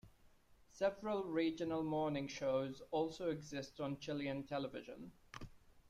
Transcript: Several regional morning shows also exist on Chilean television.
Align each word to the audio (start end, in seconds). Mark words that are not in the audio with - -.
Several 0.71 1.25
regional 1.25 1.83
morning 1.83 2.27
shows 2.27 2.81
also 2.89 3.29
exist 3.29 3.79
on 3.79 3.99
Chilean 3.99 4.47
television. 4.47 5.11